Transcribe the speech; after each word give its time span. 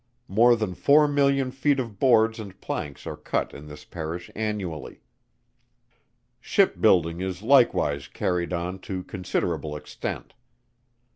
More 0.27 0.55
than 0.55 0.73
four 0.73 1.07
million 1.07 1.51
feet 1.51 1.79
of 1.79 1.99
boards 1.99 2.39
and 2.39 2.59
planks 2.59 3.05
are 3.05 3.15
cut 3.15 3.53
in 3.53 3.67
this 3.67 3.85
Parish 3.85 4.31
annually. 4.35 5.03
Ship 6.39 6.81
building 6.81 7.21
is 7.21 7.43
likewise 7.43 8.07
carried 8.07 8.51
on 8.51 8.79
to 8.79 9.03
considerable 9.03 9.75
extent. 9.75 10.33